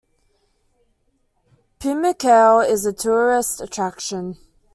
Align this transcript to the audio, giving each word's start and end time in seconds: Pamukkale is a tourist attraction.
Pamukkale 1.79 2.67
is 2.67 2.87
a 2.87 2.91
tourist 2.91 3.61
attraction. 3.61 4.35